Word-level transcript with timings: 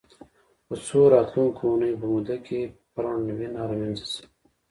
په 0.65 0.73
څو 0.85 0.99
راتلونکو 1.13 1.61
اونیو 1.69 1.99
په 2.01 2.07
موده 2.11 2.37
کې 2.45 2.59
پرڼ 2.93 3.15
وینه 3.39 3.63
له 3.69 3.75
منځه 3.81 4.05
ځي. 4.13 4.23